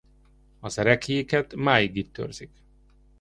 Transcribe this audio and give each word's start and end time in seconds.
Az 0.59 0.77
ereklyéket 0.79 1.55
máig 1.55 1.95
itt 1.95 2.17
őrzik. 2.17 2.49